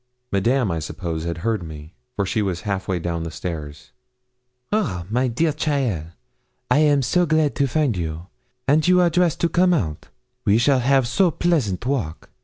[0.31, 3.91] Madame, I suppose, had heard me, for she was half way down the stairs.
[4.71, 6.13] 'Ah, my dear Cheaile,
[6.71, 8.25] I am so glad to find you,
[8.67, 10.07] and you are dress to come out.
[10.43, 12.31] We shall have so pleasant walk.'